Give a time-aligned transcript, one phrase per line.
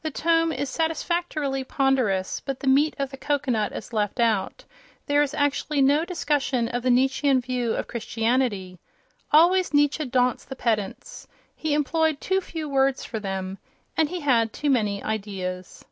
[0.00, 4.64] The tome is satisfactorily ponderous, but the meat of the cocoanut is left out:
[5.04, 8.78] there is actually no discussion of the Nietzschean view of Christianity!...
[9.32, 11.28] Always Nietzsche daunts the pedants.
[11.54, 15.84] He employed too few words for them—and he had too many ideas.